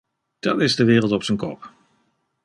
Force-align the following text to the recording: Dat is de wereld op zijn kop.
Dat 0.39 0.61
is 0.61 0.75
de 0.75 0.83
wereld 0.83 1.11
op 1.11 1.23
zijn 1.23 1.37
kop. 1.37 1.71